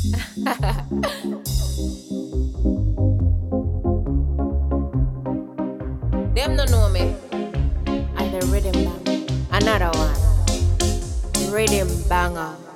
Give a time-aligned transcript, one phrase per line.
[0.00, 0.16] Them
[6.56, 7.14] no know me.
[8.16, 9.28] And the rhythm bang.
[9.52, 11.52] Another one.
[11.52, 12.69] Rhythm banger.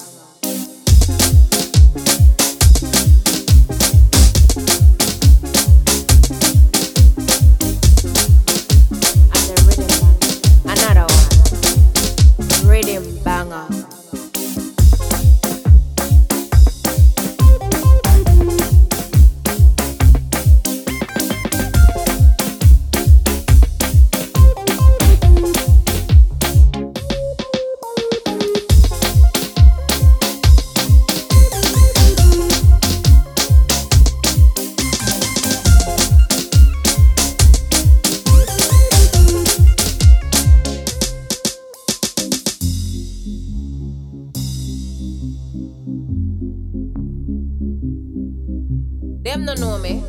[49.25, 50.05] Them no know me.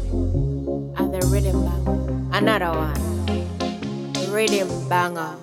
[0.97, 2.29] And the rhythm bang.
[2.33, 2.93] Another one.
[4.27, 5.39] Riddimbanger.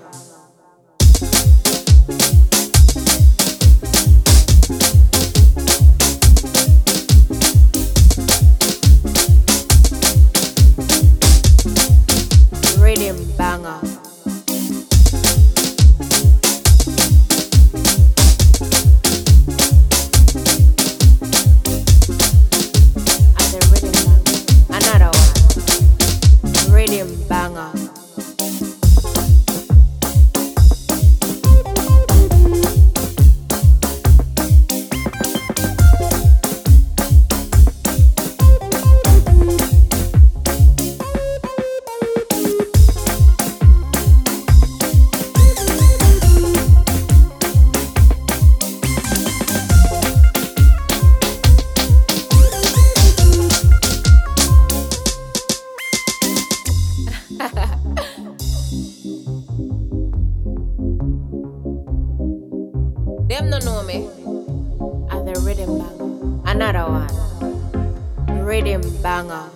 [12.79, 13.92] Rhythm banger.
[63.53, 64.09] No know me.
[65.27, 66.43] The rhythm bang.
[66.47, 68.45] Another one.
[68.45, 69.51] Rhythm banger.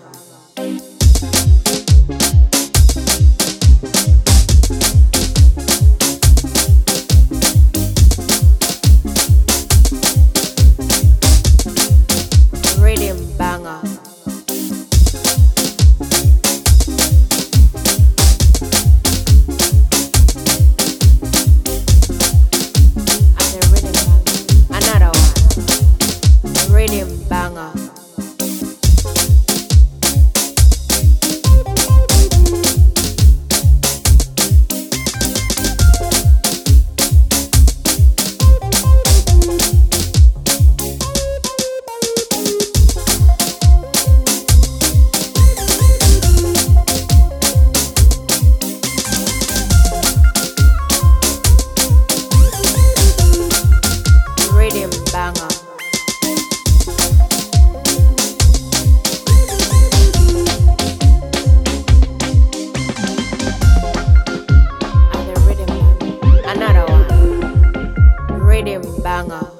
[69.17, 69.56] Banger.